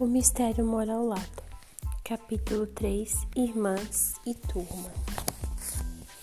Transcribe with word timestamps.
O 0.00 0.06
mistério 0.06 0.64
mora 0.64 0.92
ao 0.92 1.04
lado. 1.04 1.42
Capítulo 2.04 2.68
3 2.68 3.26
Irmãs 3.34 4.14
e 4.24 4.32
Turma. 4.32 4.92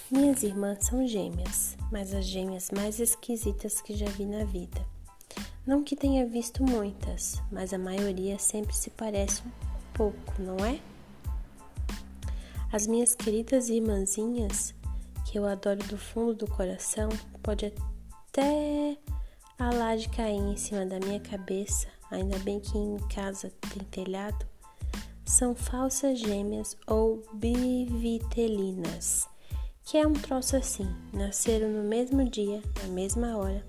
Minhas 0.09 0.43
irmãs 0.43 0.85
são 0.85 1.05
gêmeas, 1.05 1.75
mas 1.91 2.13
as 2.13 2.23
gêmeas 2.23 2.71
mais 2.71 3.01
esquisitas 3.01 3.81
que 3.81 3.93
já 3.93 4.05
vi 4.05 4.25
na 4.25 4.45
vida. 4.45 4.81
Não 5.67 5.83
que 5.83 5.93
tenha 5.93 6.25
visto 6.25 6.63
muitas, 6.63 7.41
mas 7.51 7.73
a 7.73 7.77
maioria 7.77 8.39
sempre 8.39 8.73
se 8.73 8.89
parece 8.91 9.41
um 9.45 9.51
pouco, 9.93 10.33
não 10.39 10.55
é? 10.65 10.79
As 12.71 12.87
minhas 12.87 13.13
queridas 13.13 13.67
irmãzinhas, 13.67 14.73
que 15.25 15.37
eu 15.37 15.45
adoro 15.45 15.83
do 15.83 15.97
fundo 15.97 16.33
do 16.33 16.47
coração, 16.47 17.09
pode 17.43 17.73
até 18.29 18.97
a 19.59 19.69
laje 19.69 20.07
cair 20.07 20.39
em 20.39 20.55
cima 20.55 20.85
da 20.85 20.97
minha 20.97 21.19
cabeça, 21.19 21.89
ainda 22.11 22.37
bem 22.39 22.59
que 22.59 22.77
em 22.77 22.97
casa 23.09 23.51
tem 23.69 23.83
telhado, 23.85 24.45
são 25.25 25.55
falsas 25.55 26.19
gêmeas 26.19 26.77
ou 26.87 27.23
bivitelinas, 27.33 29.27
que 29.83 29.97
é 29.97 30.05
um 30.05 30.13
troço 30.13 30.55
assim, 30.55 30.87
nasceram 31.11 31.69
no 31.69 31.83
mesmo 31.83 32.27
dia, 32.29 32.61
na 32.81 32.87
mesma 32.89 33.37
hora, 33.37 33.65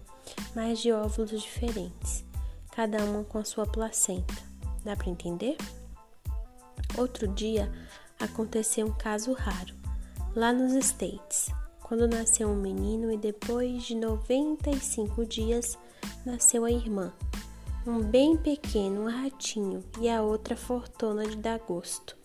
mas 0.54 0.80
de 0.80 0.92
óvulos 0.92 1.42
diferentes, 1.42 2.24
cada 2.72 3.02
uma 3.04 3.24
com 3.24 3.38
a 3.38 3.44
sua 3.44 3.66
placenta. 3.66 4.34
Dá 4.84 4.94
para 4.94 5.10
entender? 5.10 5.56
Outro 6.96 7.26
dia 7.28 7.72
aconteceu 8.20 8.86
um 8.86 8.92
caso 8.92 9.32
raro, 9.32 9.74
lá 10.34 10.52
nos 10.52 10.72
States 10.74 11.50
quando 11.86 12.08
nasceu 12.08 12.48
um 12.48 12.56
menino 12.56 13.12
e 13.12 13.16
depois 13.16 13.84
de 13.84 13.94
95 13.94 15.24
dias 15.24 15.78
nasceu 16.24 16.64
a 16.64 16.70
irmã. 16.70 17.12
Um 17.88 18.02
bem 18.02 18.36
pequeno, 18.36 19.02
um 19.02 19.08
ratinho, 19.08 19.80
e 20.00 20.08
a 20.08 20.20
outra 20.20 20.56
fortuna 20.56 21.24
de 21.24 21.36
dar 21.36 21.60
gosto. 21.60 22.16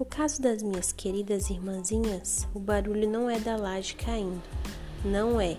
O 0.00 0.04
caso 0.04 0.42
das 0.42 0.64
minhas 0.64 0.90
queridas 0.90 1.48
irmãzinhas, 1.48 2.48
o 2.52 2.58
barulho 2.58 3.08
não 3.08 3.30
é 3.30 3.38
da 3.38 3.54
laje 3.54 3.94
caindo. 3.94 4.42
Não 5.04 5.40
é. 5.40 5.56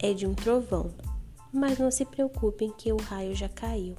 É 0.00 0.12
de 0.12 0.26
um 0.26 0.34
trovão. 0.34 0.92
Mas 1.52 1.78
não 1.78 1.88
se 1.92 2.04
preocupem 2.04 2.72
que 2.76 2.92
o 2.92 2.96
raio 2.96 3.36
já 3.36 3.48
caiu. 3.48 3.94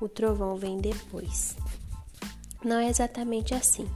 O 0.00 0.08
trovão 0.08 0.54
vem 0.54 0.78
depois. 0.78 1.56
Não 2.64 2.76
é 2.76 2.88
exatamente 2.88 3.52
assim, 3.52 3.88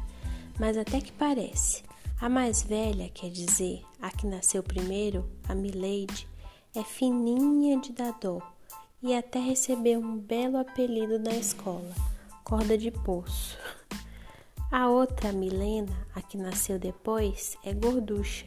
mas 0.58 0.76
até 0.76 1.00
que 1.00 1.12
parece. 1.12 1.84
A 2.20 2.28
mais 2.28 2.60
velha, 2.60 3.08
quer 3.08 3.30
dizer, 3.30 3.84
a 4.00 4.10
que 4.10 4.26
nasceu 4.26 4.64
primeiro, 4.64 5.30
a 5.48 5.54
Milady, 5.54 6.26
é 6.74 6.82
fininha 6.82 7.78
de 7.80 7.92
dadó 7.92 8.51
e 9.02 9.14
até 9.14 9.38
recebeu 9.38 10.00
um 10.00 10.16
belo 10.16 10.58
apelido 10.58 11.18
na 11.18 11.34
escola, 11.34 11.92
corda 12.44 12.78
de 12.78 12.90
poço. 12.90 13.58
A 14.70 14.88
outra, 14.88 15.32
Milena, 15.32 15.92
a 16.14 16.22
que 16.22 16.36
nasceu 16.36 16.78
depois, 16.78 17.56
é 17.64 17.74
gorducha 17.74 18.46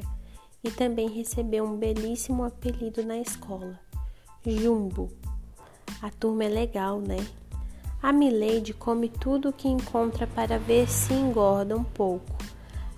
e 0.63 0.71
também 0.71 1.09
recebeu 1.09 1.65
um 1.65 1.77
belíssimo 1.77 2.43
apelido 2.43 3.03
na 3.03 3.17
escola, 3.17 3.79
Jumbo. 4.45 5.11
A 6.01 6.09
turma 6.09 6.45
é 6.45 6.49
legal, 6.49 6.99
né? 6.99 7.17
A 8.01 8.13
Milady 8.13 8.73
come 8.73 9.09
tudo 9.09 9.49
o 9.49 9.53
que 9.53 9.67
encontra 9.67 10.25
para 10.25 10.57
ver 10.57 10.87
se 10.87 11.13
engorda 11.13 11.75
um 11.75 11.83
pouco 11.83 12.35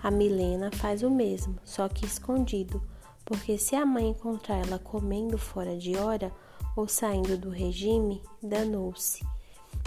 a 0.07 0.11
Milena 0.11 0.69
faz 0.71 1.03
o 1.03 1.09
mesmo, 1.09 1.57
só 1.65 1.89
que 1.89 2.05
escondido, 2.05 2.81
porque 3.25 3.57
se 3.57 3.75
a 3.75 3.85
mãe 3.85 4.09
encontrar 4.09 4.65
ela 4.65 4.79
comendo 4.79 5.37
fora 5.37 5.75
de 5.75 5.97
hora 5.97 6.31
ou 6.77 6.87
saindo 6.87 7.35
do 7.35 7.49
regime, 7.49 8.21
danou-se. 8.41 9.25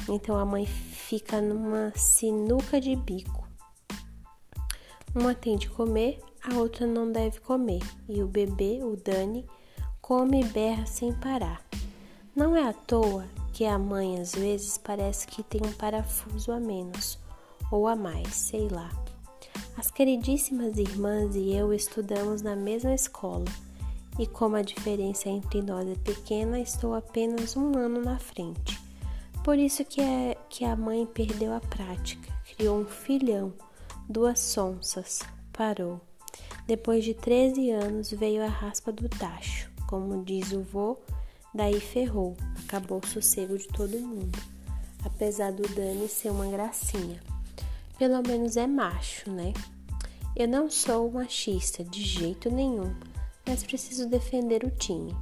Então 0.09 0.37
a 0.37 0.45
mãe 0.45 0.67
fica 0.67 1.41
numa 1.41 1.93
sinuca 1.95 2.81
de 2.81 2.97
bico. 2.97 3.49
Uma 5.15 5.34
tem 5.34 5.56
de 5.56 5.71
comer, 5.71 6.21
a 6.43 6.59
outra 6.59 6.87
não 6.87 7.11
deve 7.11 7.41
comer, 7.41 7.83
e 8.09 8.23
o 8.23 8.27
bebê, 8.27 8.81
o 8.83 8.97
Dani, 8.97 9.47
come 10.00 10.41
e 10.41 10.45
berra 10.45 10.84
sem 10.84 11.12
parar. 11.12 11.65
Não 12.34 12.56
é 12.56 12.69
à 12.69 12.73
toa 12.73 13.25
que 13.53 13.65
a 13.65 13.79
mãe 13.79 14.21
às 14.21 14.34
vezes 14.34 14.77
parece 14.77 15.27
que 15.27 15.43
tem 15.43 15.61
um 15.65 15.73
parafuso 15.73 16.50
a 16.50 16.59
menos 16.59 17.19
ou 17.71 17.87
a 17.87 17.95
mais, 17.95 18.34
sei 18.34 18.69
lá. 18.69 18.91
As 19.77 19.91
queridíssimas 19.91 20.77
irmãs 20.77 21.37
e 21.37 21.53
eu 21.53 21.73
estudamos 21.73 22.43
na 22.43 22.56
mesma 22.56 22.95
escola, 22.95 23.45
e 24.19 24.26
como 24.26 24.56
a 24.56 24.62
diferença 24.62 25.28
entre 25.28 25.62
nós 25.62 25.88
é 25.88 25.94
pequena, 25.94 26.60
estou 26.60 26.94
apenas 26.94 27.56
um 27.56 27.76
ano 27.76 28.03
na 28.03 28.19
frente. 28.19 28.81
Por 29.44 29.59
isso 29.59 29.84
que, 29.84 30.00
é, 30.00 30.37
que 30.48 30.65
a 30.65 30.76
mãe 30.76 31.06
perdeu 31.06 31.54
a 31.54 31.60
prática, 31.60 32.31
criou 32.44 32.81
um 32.81 32.84
filhão, 32.84 33.53
duas 34.09 34.38
sonsas, 34.38 35.20
parou. 35.53 36.00
Depois 36.66 37.04
de 37.04 37.15
13 37.15 37.70
anos 37.70 38.10
veio 38.10 38.43
a 38.43 38.49
raspa 38.49 38.93
do 38.93 39.09
tacho, 39.09 39.70
como 39.87 40.22
diz 40.22 40.53
o 40.53 40.62
vô, 40.62 40.99
daí 41.54 41.81
ferrou, 41.81 42.37
acabou 42.65 43.00
o 43.03 43.06
sossego 43.06 43.56
de 43.56 43.66
todo 43.69 43.99
mundo, 43.99 44.38
apesar 45.04 45.53
do 45.53 45.62
Dani 45.75 46.06
ser 46.09 46.31
uma 46.31 46.47
gracinha. 46.47 47.20
Pelo 47.99 48.22
menos 48.22 48.56
é 48.56 48.66
macho, 48.66 49.31
né? 49.31 49.53
Eu 50.37 50.47
não 50.47 50.70
sou 50.70 51.10
machista 51.10 51.82
de 51.82 52.03
jeito 52.03 52.50
nenhum, 52.50 52.94
mas 53.50 53.65
preciso 53.65 54.09
defender 54.09 54.62
o 54.62 54.71
time. 54.71 55.12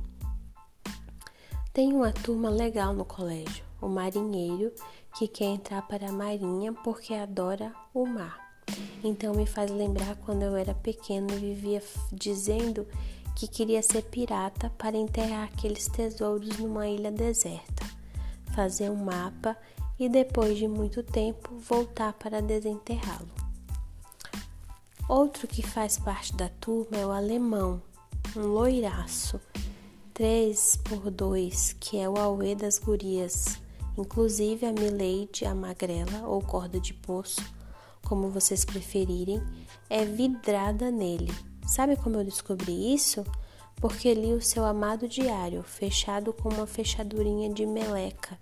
Tem 1.73 1.95
uma 1.95 2.13
turma 2.13 2.51
legal 2.51 2.93
no 2.93 3.03
colégio, 3.03 3.65
o 3.81 3.89
marinheiro 3.89 4.71
que 5.17 5.27
quer 5.27 5.47
entrar 5.47 5.81
para 5.89 6.11
a 6.11 6.13
marinha 6.13 6.75
porque 6.85 7.15
adora 7.15 7.73
o 7.95 8.05
mar. 8.05 8.61
Então 9.03 9.35
me 9.35 9.47
faz 9.47 9.71
lembrar 9.71 10.15
quando 10.17 10.43
eu 10.43 10.55
era 10.55 10.75
pequeno 10.75 11.33
e 11.33 11.39
vivia 11.55 11.83
dizendo 12.13 12.87
que 13.35 13.49
queria 13.49 13.83
ser 13.83 14.03
pirata 14.03 14.69
para 14.77 14.99
enterrar 14.99 15.45
aqueles 15.45 15.87
tesouros 15.87 16.59
numa 16.59 16.87
ilha 16.87 17.11
deserta, 17.11 17.87
fazer 18.55 18.91
um 18.91 19.05
mapa 19.05 19.57
e 19.99 20.07
depois 20.07 20.59
de 20.59 20.69
muito 20.69 21.03
tempo 21.03 21.57
voltar 21.57 22.13
para 22.13 22.43
desenterrá-lo. 22.43 23.31
Outro 25.09 25.49
que 25.49 25.63
faz 25.63 25.99
parte 25.99 26.35
da 26.35 26.51
turma 26.51 26.99
é 26.99 27.07
o 27.07 27.11
alemão, 27.11 27.81
loiraço, 28.35 29.41
3 30.15 30.77
por 30.85 31.11
2, 31.11 31.77
que 31.81 31.99
é 31.99 32.09
o 32.09 32.17
auê 32.17 32.55
das 32.55 32.79
gurias, 32.79 33.59
inclusive 33.97 34.67
a 34.67 34.73
Milady, 34.73 35.45
a 35.45 35.55
magrela 35.55 36.27
ou 36.27 36.41
corda 36.41 36.81
de 36.81 36.95
poço, 36.95 37.43
como 38.07 38.31
vocês 38.31 38.65
preferirem, 38.65 39.43
é 39.89 40.05
vidrada 40.05 40.91
nele. 40.91 41.33
Sabe 41.67 41.97
como 41.97 42.17
eu 42.17 42.25
descobri 42.25 42.95
isso? 42.95 43.25
Porque 43.77 44.13
li 44.15 44.33
o 44.33 44.43
seu 44.43 44.65
amado 44.65 45.07
diário, 45.07 45.63
fechado 45.63 46.33
com 46.33 46.49
uma 46.49 46.67
fechadurinha 46.67 47.53
de 47.53 47.65
meleca 47.65 48.39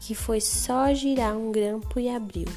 que 0.00 0.14
foi 0.14 0.40
só 0.40 0.92
girar 0.92 1.36
um 1.36 1.52
grampo 1.52 2.00
e 2.00 2.08
abriu. 2.08 2.48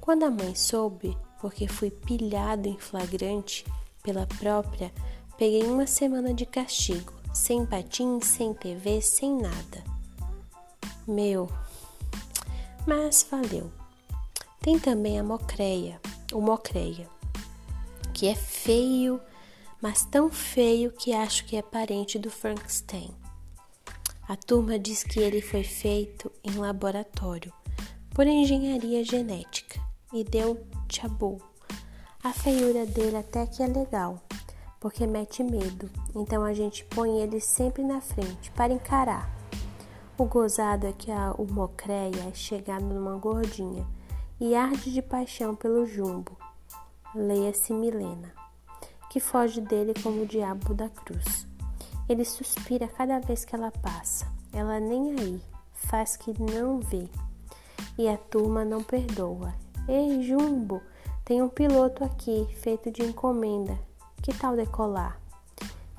Quando 0.00 0.24
a 0.24 0.30
mãe 0.30 0.54
soube, 0.54 1.16
porque 1.40 1.68
fui 1.68 1.90
pilhado 1.90 2.68
em 2.68 2.78
flagrante 2.78 3.64
pela 4.02 4.26
própria, 4.26 4.92
peguei 5.36 5.64
uma 5.64 5.86
semana 5.86 6.32
de 6.32 6.46
castigo, 6.46 7.12
sem 7.32 7.66
patins, 7.66 8.26
sem 8.26 8.54
TV, 8.54 9.00
sem 9.00 9.36
nada. 9.36 9.84
Meu, 11.06 11.48
mas 12.86 13.26
valeu. 13.30 13.70
Tem 14.60 14.78
também 14.78 15.18
a 15.18 15.24
mocreia, 15.24 16.00
o 16.32 16.40
mocreia, 16.40 17.08
que 18.14 18.28
é 18.28 18.34
feio, 18.34 19.20
mas 19.82 20.04
tão 20.04 20.30
feio 20.30 20.90
que 20.92 21.12
acho 21.12 21.44
que 21.44 21.56
é 21.56 21.62
parente 21.62 22.18
do 22.18 22.30
Frankenstein. 22.30 23.10
A 24.26 24.36
turma 24.36 24.78
diz 24.78 25.02
que 25.02 25.20
ele 25.20 25.42
foi 25.42 25.62
feito 25.62 26.32
em 26.42 26.52
laboratório 26.52 27.52
por 28.14 28.26
engenharia 28.26 29.04
genética 29.04 29.78
e 30.12 30.24
deu 30.24 30.66
chabu. 30.90 31.42
A 32.22 32.32
feiura 32.32 32.86
dele 32.86 33.18
até 33.18 33.46
que 33.46 33.62
é 33.62 33.66
legal, 33.66 34.22
porque 34.84 35.06
mete 35.06 35.42
medo, 35.42 35.88
então 36.14 36.44
a 36.44 36.52
gente 36.52 36.84
põe 36.84 37.18
ele 37.22 37.40
sempre 37.40 37.82
na 37.82 38.02
frente 38.02 38.50
para 38.50 38.70
encarar. 38.70 39.34
O 40.18 40.26
gozado 40.26 40.86
é 40.86 40.92
que 40.92 41.10
a, 41.10 41.34
mocreia 41.50 42.28
é 42.28 42.34
chegado 42.34 42.84
numa 42.84 43.16
gordinha 43.16 43.86
e 44.38 44.54
arde 44.54 44.92
de 44.92 45.00
paixão 45.00 45.56
pelo 45.56 45.86
jumbo. 45.86 46.36
Leia-se 47.14 47.72
Milena, 47.72 48.30
que 49.08 49.20
foge 49.20 49.62
dele 49.62 49.94
como 50.02 50.24
o 50.24 50.26
diabo 50.26 50.74
da 50.74 50.90
cruz. 50.90 51.46
Ele 52.06 52.22
suspira 52.22 52.86
cada 52.86 53.20
vez 53.20 53.42
que 53.42 53.56
ela 53.56 53.70
passa. 53.70 54.26
Ela 54.52 54.78
nem 54.80 55.18
aí, 55.18 55.40
faz 55.72 56.14
que 56.14 56.34
não 56.38 56.80
vê. 56.80 57.08
E 57.96 58.06
a 58.06 58.18
turma 58.18 58.66
não 58.66 58.82
perdoa. 58.82 59.54
Ei, 59.88 60.22
Jumbo, 60.22 60.82
tem 61.24 61.40
um 61.40 61.48
piloto 61.48 62.04
aqui, 62.04 62.46
feito 62.60 62.90
de 62.90 63.02
encomenda. 63.02 63.78
Que 64.24 64.32
tal 64.32 64.56
decolar? 64.56 65.20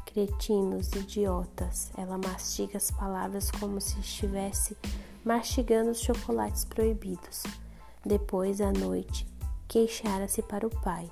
Cretinos, 0.04 0.92
idiotas. 0.94 1.92
Ela 1.96 2.18
mastiga 2.18 2.76
as 2.76 2.90
palavras 2.90 3.52
como 3.52 3.80
se 3.80 4.00
estivesse 4.00 4.76
mastigando 5.24 5.92
os 5.92 6.00
chocolates 6.00 6.66
proibidos. 6.66 7.44
Depois, 8.04 8.62
à 8.62 8.72
noite, 8.72 9.28
queixara-se 9.68 10.42
para 10.42 10.66
o 10.66 10.72
pai. 10.82 11.08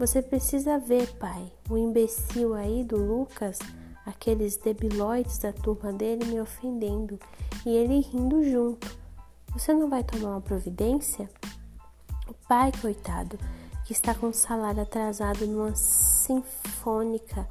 Você 0.00 0.20
precisa 0.20 0.80
ver, 0.80 1.06
pai, 1.14 1.48
o 1.70 1.78
imbecil 1.78 2.54
aí 2.54 2.82
do 2.82 2.96
Lucas, 2.96 3.60
aqueles 4.04 4.56
debilóides 4.56 5.38
da 5.38 5.52
turma 5.52 5.92
dele 5.92 6.24
me 6.24 6.40
ofendendo 6.40 7.20
e 7.64 7.70
ele 7.70 8.00
rindo 8.00 8.42
junto. 8.42 8.98
Você 9.52 9.72
não 9.72 9.88
vai 9.88 10.02
tomar 10.02 10.30
uma 10.30 10.40
providência? 10.40 11.30
O 12.26 12.34
pai, 12.48 12.72
coitado, 12.80 13.38
que 13.84 13.92
está 13.92 14.12
com 14.12 14.30
o 14.30 14.34
salário 14.34 14.82
atrasado 14.82 15.46
numa 15.46 15.72
sinfônica 16.28 17.48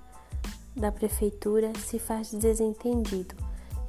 da 0.75 0.91
prefeitura, 0.91 1.73
se 1.79 1.97
faz 1.97 2.31
desentendido. 2.31 3.35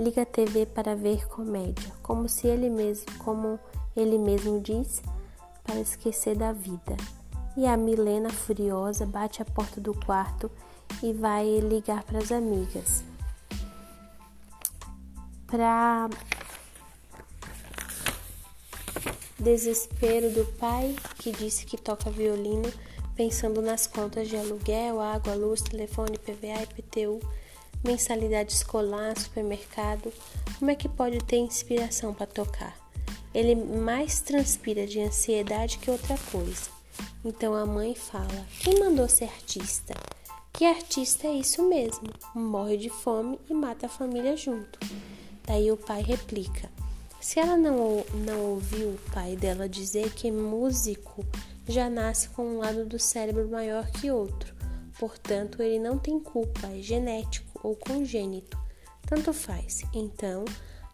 Liga 0.01 0.23
a 0.23 0.27
TV 0.27 0.65
para 0.65 0.97
ver 0.97 1.29
comédia, 1.29 1.93
como 2.03 2.27
se 2.27 2.47
ele 2.47 2.71
mesmo, 2.71 3.05
como 3.19 3.61
ele 3.95 4.17
mesmo 4.17 4.61
diz, 4.61 5.03
para 5.63 5.79
esquecer 5.81 6.37
da 6.37 6.53
vida. 6.53 6.97
E 7.55 7.67
a 7.67 7.77
Milena, 7.77 8.31
furiosa, 8.31 9.05
bate 9.05 9.43
a 9.43 9.45
porta 9.45 9.79
do 9.81 9.93
quarto 9.93 10.51
e 11.03 11.13
vai 11.13 11.59
ligar 11.61 12.03
para 12.05 12.19
as 12.19 12.33
amigas. 12.33 13.05
Para 15.47 16.09
desespero 19.39 20.31
do 20.31 20.47
pai, 20.59 20.97
que 21.17 21.33
disse 21.33 21.67
que 21.67 21.77
toca 21.77 22.11
violino, 22.11 22.73
pensando 23.19 23.61
nas 23.61 23.85
contas 23.85 24.29
de 24.29 24.37
aluguel, 24.37 25.01
água, 25.01 25.35
luz, 25.35 25.61
telefone, 25.61 26.17
PVA, 26.17 26.63
IPTU, 26.63 27.19
mensalidade 27.85 28.53
escolar, 28.53 29.19
supermercado. 29.19 30.13
Como 30.57 30.71
é 30.71 30.77
que 30.77 30.89
pode 30.89 31.19
ter 31.25 31.39
inspiração 31.39 32.15
para 32.15 32.29
tocar? 32.29 32.79
Ele 33.35 33.57
mais 33.57 34.21
transpira 34.21 34.87
de 34.87 35.01
ansiedade 35.01 35.79
que 35.79 35.91
outra 35.91 36.17
coisa. 36.31 36.71
Então 37.25 37.57
a 37.57 37.67
mãe 37.67 37.93
fala: 37.93 38.47
Quem 38.61 38.79
mandou 38.79 39.09
ser 39.09 39.25
artista? 39.25 39.95
Que 40.53 40.65
artista 40.65 41.27
é 41.27 41.33
isso 41.33 41.69
mesmo, 41.69 42.09
morre 42.33 42.77
de 42.77 42.89
fome 42.89 43.39
e 43.51 43.55
mata 43.55 43.87
a 43.87 43.91
família 43.91 44.37
junto. 44.37 44.79
Daí 45.45 45.73
o 45.73 45.77
pai 45.77 46.03
replica: 46.03 46.71
se 47.21 47.41
ela 47.41 47.57
não, 47.57 48.05
não 48.25 48.41
ouviu 48.53 48.91
o 48.91 49.11
pai 49.13 49.37
dela 49.37 49.69
dizer 49.69 50.13
que 50.13 50.31
músico 50.31 51.27
já 51.67 51.91
nasce 51.91 52.29
com 52.31 52.43
um 52.43 52.59
lado 52.59 52.87
do 52.87 52.99
cérebro 52.99 53.49
maior 53.49 53.91
que 53.91 54.11
outro, 54.11 54.55
portanto 54.99 55.63
ele 55.63 55.79
não 55.79 55.99
tem 55.99 56.19
culpa, 56.21 56.69
é 56.69 56.81
genético 56.81 57.61
ou 57.63 57.75
congênito, 57.75 58.57
tanto 59.07 59.33
faz. 59.33 59.83
Então, 59.93 60.45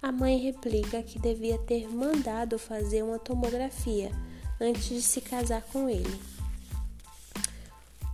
a 0.00 0.10
mãe 0.10 0.38
replica 0.38 1.02
que 1.02 1.18
devia 1.18 1.58
ter 1.58 1.88
mandado 1.88 2.58
fazer 2.58 3.02
uma 3.02 3.18
tomografia 3.18 4.10
antes 4.60 4.88
de 4.88 5.02
se 5.02 5.20
casar 5.20 5.62
com 5.62 5.88
ele. 5.88 6.20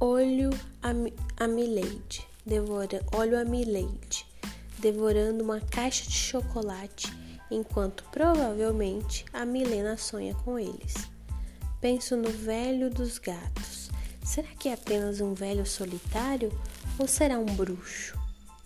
Olho 0.01 0.51
a, 0.83 0.91
a 1.45 1.47
Milady, 1.47 2.27
devora, 2.45 3.05
olho 3.12 3.39
a 3.39 3.45
Milady, 3.45 4.27
devorando 4.79 5.45
uma 5.45 5.61
caixa 5.61 6.05
de 6.05 6.17
chocolate 6.17 7.19
enquanto 7.50 8.05
provavelmente 8.12 9.25
a 9.32 9.44
Milena 9.44 9.97
sonha 9.97 10.35
com 10.35 10.58
eles. 10.58 10.94
Penso 11.81 12.17
no 12.17 12.31
velho 12.31 12.91
dos 12.91 13.19
gatos. 13.19 13.91
Será 14.23 14.49
que 14.49 14.69
é 14.69 14.75
apenas 14.75 15.20
um 15.20 15.35
velho 15.35 15.67
solitário 15.67 16.52
ou 16.99 17.08
será 17.08 17.38
um 17.38 17.47
bruxo? 17.47 18.19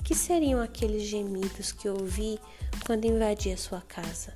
Que 0.03 0.15
seriam 0.15 0.61
aqueles 0.61 1.05
gemidos 1.05 1.73
que 1.73 1.89
ouvi 1.89 2.39
quando 2.85 3.07
invadi 3.07 3.53
a 3.53 3.57
sua 3.57 3.81
casa? 3.81 4.35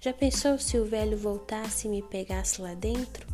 Já 0.00 0.12
pensou 0.12 0.58
se 0.58 0.78
o 0.78 0.86
velho 0.86 1.18
voltasse 1.18 1.86
e 1.86 1.90
me 1.90 2.02
pegasse 2.02 2.60
lá 2.60 2.74
dentro? 2.74 3.26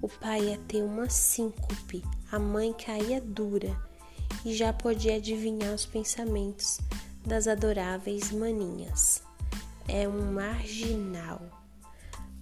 O 0.00 0.08
pai 0.08 0.50
ia 0.50 0.58
ter 0.68 0.82
uma 0.82 1.08
síncope, 1.08 2.04
a 2.30 2.38
mãe 2.38 2.72
caía 2.72 3.20
dura 3.20 3.76
e 4.44 4.54
já 4.54 4.72
podia 4.72 5.16
adivinhar 5.16 5.74
os 5.74 5.86
pensamentos 5.86 6.78
das 7.26 7.48
adoráveis 7.48 8.30
maninhas 8.30 9.22
é 9.88 10.06
um 10.06 10.32
marginal. 10.32 11.40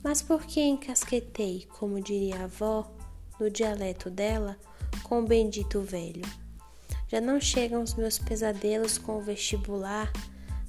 Mas 0.03 0.21
por 0.21 0.45
que 0.45 0.61
encasquetei, 0.61 1.67
como 1.79 2.01
diria 2.01 2.41
a 2.41 2.45
avó, 2.45 2.93
no 3.41 3.49
dialeto 3.49 4.11
dela, 4.11 4.57
com 5.03 5.21
o 5.21 5.27
bendito 5.27 5.81
velho? 5.81 6.23
Já 7.09 7.21
não 7.21 7.41
chegam 7.41 7.83
os 7.83 7.95
meus 7.95 8.19
pesadelos 8.19 8.99
com 8.99 9.19
o 9.19 9.23
vestibular? 9.23 10.13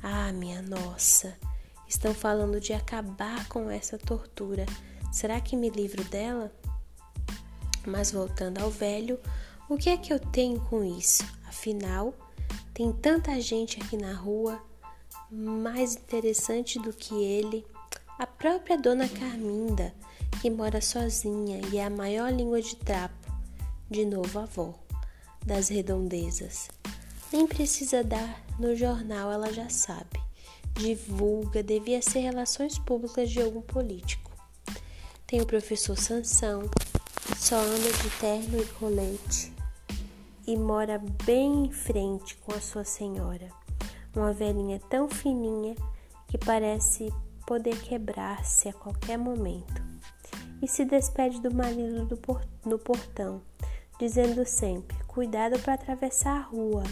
Ah, 0.01 0.31
minha 0.31 0.61
nossa! 0.61 1.35
Estão 1.87 2.13
falando 2.13 2.59
de 2.59 2.73
acabar 2.73 3.47
com 3.47 3.71
essa 3.71 3.97
tortura. 3.97 4.65
Será 5.11 5.39
que 5.41 5.55
me 5.55 5.69
livro 5.69 6.03
dela? 6.05 6.51
Mas 7.85 8.11
voltando 8.11 8.59
ao 8.59 8.69
velho, 8.69 9.19
o 9.69 9.77
que 9.77 9.89
é 9.89 9.97
que 9.97 10.13
eu 10.13 10.19
tenho 10.19 10.59
com 10.61 10.83
isso? 10.83 11.23
Afinal, 11.47 12.13
tem 12.73 12.91
tanta 12.91 13.39
gente 13.41 13.81
aqui 13.81 13.97
na 13.97 14.13
rua 14.13 14.61
mais 15.29 15.95
interessante 15.95 16.79
do 16.79 16.93
que 16.93 17.13
ele, 17.13 17.65
a 18.17 18.25
própria 18.25 18.77
dona 18.77 19.07
Carminda, 19.09 19.93
que 20.41 20.49
mora 20.49 20.81
sozinha 20.81 21.59
e 21.71 21.77
é 21.77 21.85
a 21.85 21.89
maior 21.89 22.31
língua 22.31 22.61
de 22.61 22.75
trapo, 22.75 23.31
de 23.89 24.05
novo 24.05 24.39
avó, 24.39 24.73
das 25.45 25.67
redondezas. 25.69 26.69
Nem 27.31 27.45
precisa 27.45 28.03
dar 28.03 28.41
no 28.57 28.75
jornal, 28.75 29.31
ela 29.31 29.51
já 29.51 29.69
sabe. 29.69 30.21
Divulga, 30.73 31.61
devia 31.61 32.01
ser 32.01 32.19
relações 32.19 32.79
públicas 32.79 33.29
de 33.29 33.41
algum 33.41 33.61
político. 33.61 34.31
Tem 35.25 35.41
o 35.41 35.45
professor 35.45 35.97
Sansão, 35.97 36.69
só 37.35 37.57
anda 37.57 37.91
de 37.91 38.09
terno 38.19 38.61
e 38.61 38.65
colete 38.65 39.51
e 40.45 40.55
mora 40.55 40.97
bem 41.25 41.65
em 41.65 41.71
frente 41.71 42.37
com 42.37 42.53
a 42.53 42.61
sua 42.61 42.85
senhora 42.85 43.49
uma 44.17 44.33
velhinha 44.33 44.79
tão 44.89 45.07
fininha 45.07 45.75
que 46.27 46.37
parece 46.37 47.13
poder 47.45 47.79
quebrar-se 47.81 48.67
a 48.67 48.73
qualquer 48.73 49.17
momento. 49.17 49.81
E 50.61 50.67
se 50.67 50.83
despede 50.83 51.39
do 51.39 51.53
marido 51.53 52.17
por 52.17 52.41
no 52.65 52.79
portão, 52.79 53.41
dizendo 53.99 54.45
sempre: 54.45 54.97
Cuidado 55.05 55.59
para 55.59 55.75
atravessar 55.75 56.37
a 56.37 56.41
rua. 56.41 56.83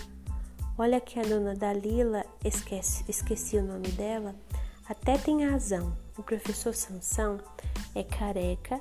Olha 0.78 1.02
que 1.02 1.20
a 1.20 1.24
dona 1.24 1.56
Dalila, 1.56 2.26
esquece, 2.44 3.04
esqueci 3.08 3.58
o 3.58 3.64
nome 3.64 3.88
dela, 3.90 4.36
até 4.88 5.18
tem 5.18 5.46
razão. 5.46 5.96
O 6.18 6.24
professor 6.24 6.74
Sansão 6.74 7.40
é 7.94 8.04
careca 8.04 8.80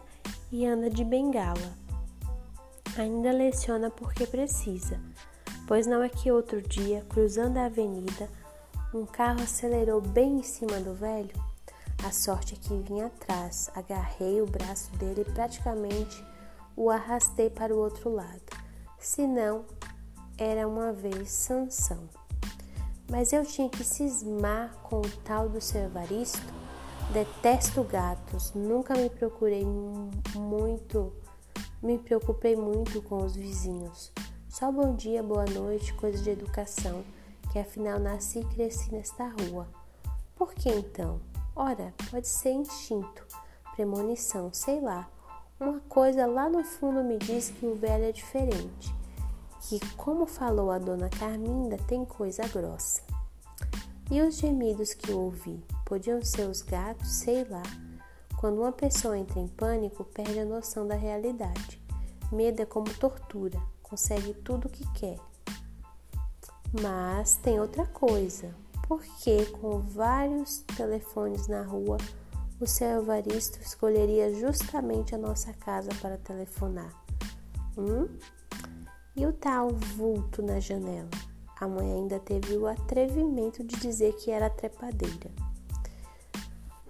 e 0.52 0.66
anda 0.66 0.90
de 0.90 1.04
bengala. 1.04 1.72
Ainda 2.96 3.32
leciona 3.32 3.90
porque 3.90 4.26
precisa 4.26 5.00
pois 5.66 5.86
não 5.86 6.02
é 6.02 6.08
que 6.08 6.30
outro 6.30 6.60
dia, 6.60 7.04
cruzando 7.08 7.58
a 7.58 7.66
avenida, 7.66 8.28
um 8.94 9.04
carro 9.04 9.42
acelerou 9.42 10.00
bem 10.00 10.38
em 10.38 10.42
cima 10.42 10.78
do 10.78 10.94
velho? 10.94 11.34
A 12.04 12.12
sorte 12.12 12.54
é 12.54 12.56
que 12.56 12.76
vinha 12.76 13.06
atrás, 13.06 13.68
agarrei 13.74 14.40
o 14.40 14.46
braço 14.46 14.90
dele 14.96 15.22
e 15.22 15.32
praticamente 15.32 16.24
o 16.76 16.90
arrastei 16.90 17.50
para 17.50 17.74
o 17.74 17.78
outro 17.78 18.10
lado. 18.10 18.42
Se 18.98 19.26
não, 19.26 19.64
era 20.38 20.68
uma 20.68 20.92
vez 20.92 21.30
Sansão. 21.30 22.08
Mas 23.10 23.32
eu 23.32 23.44
tinha 23.44 23.68
que 23.68 23.82
cismar 23.82 24.72
com 24.84 25.00
o 25.00 25.10
tal 25.24 25.48
do 25.48 25.60
seu 25.60 25.82
Evaristo. 25.82 26.54
Detesto 27.12 27.82
gatos, 27.84 28.52
nunca 28.54 28.94
me 28.94 29.10
procurei 29.10 29.64
muito, 30.34 31.12
me 31.82 31.98
preocupei 31.98 32.56
muito 32.56 33.02
com 33.02 33.24
os 33.24 33.36
vizinhos. 33.36 34.10
Só 34.48 34.70
bom 34.70 34.94
dia, 34.94 35.22
boa 35.22 35.44
noite, 35.44 35.92
coisa 35.94 36.22
de 36.22 36.30
educação, 36.30 37.04
que 37.54 37.60
afinal 37.60 38.00
nasci 38.00 38.40
e 38.40 38.44
cresci 38.46 38.92
nesta 38.92 39.28
rua. 39.28 39.68
Por 40.34 40.52
que 40.52 40.68
então? 40.68 41.20
Ora, 41.54 41.94
pode 42.10 42.26
ser 42.26 42.50
instinto, 42.50 43.24
premonição, 43.76 44.52
sei 44.52 44.80
lá. 44.80 45.08
Uma 45.60 45.78
coisa 45.88 46.26
lá 46.26 46.48
no 46.48 46.64
fundo 46.64 47.04
me 47.04 47.16
diz 47.16 47.50
que 47.50 47.64
o 47.64 47.76
velho 47.76 48.06
é 48.06 48.10
diferente, 48.10 48.92
que, 49.60 49.78
como 49.94 50.26
falou 50.26 50.72
a 50.72 50.80
dona 50.80 51.08
Carminda, 51.08 51.76
tem 51.86 52.04
coisa 52.04 52.42
grossa. 52.48 53.02
E 54.10 54.20
os 54.20 54.34
gemidos 54.34 54.92
que 54.92 55.12
ouvi 55.12 55.64
podiam 55.84 56.20
ser 56.24 56.48
os 56.48 56.60
gatos, 56.60 57.08
sei 57.08 57.44
lá. 57.44 57.62
Quando 58.36 58.62
uma 58.62 58.72
pessoa 58.72 59.16
entra 59.16 59.38
em 59.38 59.46
pânico, 59.46 60.02
perde 60.02 60.40
a 60.40 60.44
noção 60.44 60.88
da 60.88 60.96
realidade. 60.96 61.80
Medo 62.32 62.62
é 62.62 62.66
como 62.66 62.92
tortura 62.94 63.62
consegue 63.94 64.34
tudo 64.34 64.66
o 64.66 64.70
que 64.70 64.84
quer. 64.92 65.20
Mas 66.82 67.36
tem 67.36 67.60
outra 67.60 67.86
coisa. 67.86 68.54
Porque 68.88 69.46
com 69.46 69.78
vários 69.80 70.58
telefones 70.76 71.46
na 71.46 71.62
rua, 71.62 71.96
o 72.60 72.66
seu 72.66 73.00
Evaristo 73.00 73.58
escolheria 73.60 74.34
justamente 74.34 75.14
a 75.14 75.18
nossa 75.18 75.52
casa 75.54 75.88
para 76.02 76.18
telefonar? 76.18 76.92
Hum? 77.78 78.08
E 79.16 79.24
o 79.24 79.32
tal 79.32 79.70
vulto 79.70 80.42
na 80.42 80.60
janela? 80.60 81.08
A 81.60 81.68
mãe 81.68 81.92
ainda 81.92 82.18
teve 82.18 82.56
o 82.56 82.66
atrevimento 82.66 83.62
de 83.62 83.76
dizer 83.76 84.12
que 84.16 84.30
era 84.30 84.50
trepadeira. 84.50 85.30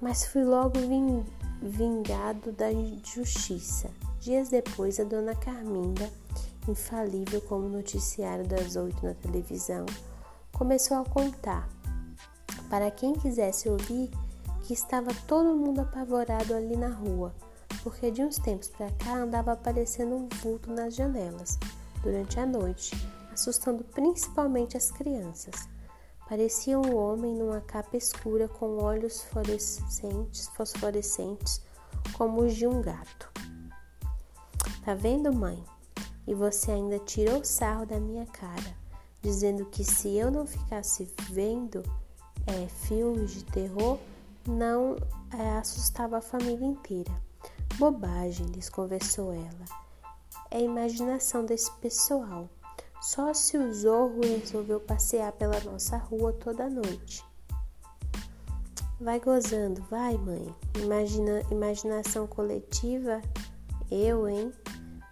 mas 0.00 0.26
fui 0.26 0.42
logo 0.42 0.78
vingado 1.62 2.52
da 2.52 2.66
justiça. 3.04 3.90
Dias 4.20 4.48
depois, 4.48 4.98
a 4.98 5.04
dona 5.04 5.34
Carminda, 5.34 6.10
infalível 6.70 7.40
como 7.42 7.68
noticiário 7.68 8.46
das 8.46 8.76
oito 8.76 9.04
na 9.04 9.14
televisão, 9.14 9.86
começou 10.52 10.96
a 10.98 11.04
contar, 11.04 11.68
para 12.68 12.90
quem 12.90 13.14
quisesse 13.14 13.68
ouvir, 13.68 14.10
que 14.62 14.72
estava 14.72 15.12
todo 15.26 15.54
mundo 15.54 15.80
apavorado 15.80 16.54
ali 16.54 16.76
na 16.76 16.88
rua, 16.88 17.34
porque 17.82 18.10
de 18.10 18.22
uns 18.22 18.36
tempos 18.36 18.68
para 18.68 18.90
cá 18.92 19.16
andava 19.16 19.52
aparecendo 19.52 20.14
um 20.14 20.28
vulto 20.42 20.70
nas 20.72 20.94
janelas 20.94 21.58
durante 22.02 22.40
a 22.40 22.46
noite, 22.46 22.92
assustando 23.32 23.84
principalmente 23.84 24.76
as 24.76 24.90
crianças. 24.90 25.68
Parecia 26.28 26.78
um 26.78 26.96
homem 26.96 27.34
numa 27.34 27.60
capa 27.60 27.96
escura 27.96 28.48
com 28.48 28.78
olhos 28.78 29.22
fluorescentes, 29.24 30.48
fosforescentes 30.56 31.60
como 32.14 32.42
os 32.42 32.54
de 32.54 32.66
um 32.66 32.80
gato. 32.80 33.30
Tá 34.84 34.94
vendo, 34.94 35.32
mãe? 35.32 35.62
E 36.26 36.34
você 36.34 36.70
ainda 36.70 36.98
tirou 36.98 37.44
sarro 37.44 37.86
da 37.86 38.00
minha 38.00 38.26
cara, 38.26 38.76
dizendo 39.20 39.66
que 39.66 39.84
se 39.84 40.16
eu 40.16 40.30
não 40.30 40.46
ficasse 40.46 41.08
vendo 41.30 41.82
é, 42.46 42.66
filmes 42.68 43.32
de 43.32 43.44
terror, 43.44 43.98
não 44.46 44.96
é, 45.32 45.58
assustava 45.58 46.18
a 46.18 46.22
família 46.22 46.66
inteira. 46.66 47.12
Bobagem, 47.76 48.46
lhes 48.46 48.68
conversou 48.68 49.32
ela. 49.32 49.64
É 50.50 50.58
a 50.58 50.60
imaginação 50.60 51.44
desse 51.44 51.70
pessoal. 51.78 52.48
Só 53.00 53.34
se 53.34 53.58
o 53.58 53.74
Zorro 53.74 54.20
resolveu 54.22 54.80
passear 54.80 55.32
pela 55.32 55.60
nossa 55.60 55.96
rua 55.96 56.32
toda 56.32 56.70
noite. 56.70 57.24
Vai 59.00 59.20
gozando, 59.20 59.82
vai, 59.90 60.16
mãe. 60.16 60.54
Imagina, 60.80 61.42
imaginação 61.50 62.26
coletiva? 62.26 63.20
Eu, 63.90 64.28
hein? 64.28 64.52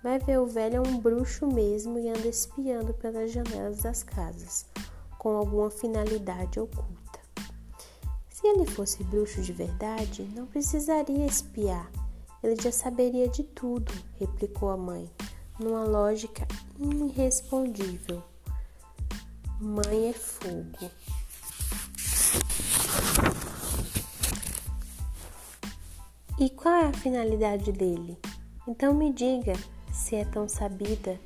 Vai 0.03 0.19
ver 0.19 0.41
o 0.41 0.47
velho 0.47 0.79
é 0.79 0.81
um 0.81 0.99
bruxo 0.99 1.47
mesmo 1.47 1.97
e 1.97 2.09
anda 2.09 2.27
espiando 2.27 2.93
pelas 2.93 3.31
janelas 3.31 3.83
das 3.83 4.03
casas, 4.03 4.67
com 5.17 5.37
alguma 5.37 5.71
finalidade 5.71 6.59
oculta. 6.59 7.21
Se 8.29 8.45
ele 8.49 8.67
fosse 8.67 9.05
bruxo 9.05 9.41
de 9.43 9.53
verdade, 9.53 10.25
não 10.35 10.45
precisaria 10.47 11.25
espiar. 11.25 11.89
Ele 12.43 12.61
já 12.61 12.73
saberia 12.73 13.29
de 13.29 13.45
tudo, 13.45 13.93
replicou 14.19 14.71
a 14.71 14.77
mãe 14.77 15.09
numa 15.61 15.85
lógica 15.85 16.49
irrespondível. 16.81 18.21
Mãe 19.61 20.09
é 20.09 20.13
fogo. 20.13 20.91
E 26.41 26.51
qual 26.51 26.75
é 26.75 26.87
a 26.89 26.93
finalidade 26.93 27.71
dele? 27.71 28.19
Então 28.67 28.93
me 28.93 29.13
diga 29.13 29.53
se 30.13 30.17
é 30.17 30.27
tão 30.27 30.47
sabida. 30.47 31.19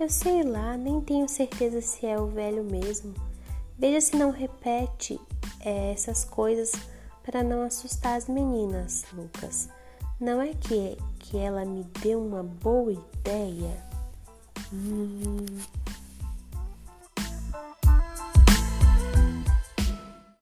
Eu 0.00 0.10
sei 0.10 0.42
lá, 0.42 0.76
nem 0.76 1.00
tenho 1.00 1.28
certeza 1.28 1.80
se 1.80 2.04
é 2.04 2.18
o 2.18 2.26
velho 2.26 2.64
mesmo. 2.64 3.14
Veja 3.78 4.00
se 4.00 4.16
não 4.16 4.32
repete 4.32 5.20
é, 5.60 5.92
essas 5.92 6.24
coisas 6.24 6.72
para 7.22 7.44
não 7.44 7.62
assustar 7.62 8.16
as 8.16 8.28
meninas, 8.28 9.04
Lucas. 9.12 9.68
Não 10.18 10.42
é 10.42 10.48
que, 10.48 10.98
que 11.20 11.36
ela 11.36 11.64
me 11.64 11.84
deu 12.02 12.20
uma 12.20 12.42
boa 12.42 12.92
ideia? 12.92 13.86
Hum. 14.72 15.46